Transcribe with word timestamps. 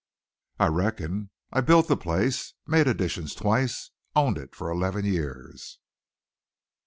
"I 0.59 0.65
reckon. 0.65 1.29
I 1.53 1.61
built 1.61 1.87
the 1.87 1.95
place, 1.95 2.55
made 2.65 2.87
additions 2.87 3.35
twice, 3.35 3.91
owned 4.15 4.39
it 4.39 4.55
for 4.55 4.71
eleven 4.71 5.05
years." 5.05 5.77